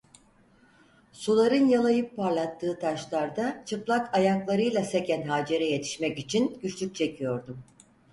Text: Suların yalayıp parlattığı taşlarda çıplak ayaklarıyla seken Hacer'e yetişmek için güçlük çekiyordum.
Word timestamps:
Suların 1.11 1.65
yalayıp 1.67 2.15
parlattığı 2.15 2.79
taşlarda 2.79 3.63
çıplak 3.65 4.15
ayaklarıyla 4.17 4.83
seken 4.83 5.21
Hacer'e 5.27 5.65
yetişmek 5.65 6.19
için 6.19 6.59
güçlük 6.61 6.95
çekiyordum. 6.95 7.63